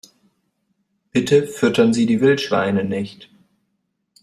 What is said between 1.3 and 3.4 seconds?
füttern Sie die Wildschweine nicht!